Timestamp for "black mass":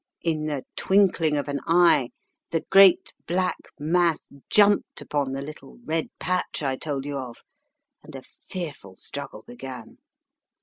3.27-4.27